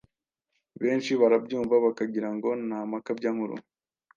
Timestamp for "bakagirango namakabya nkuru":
1.85-3.55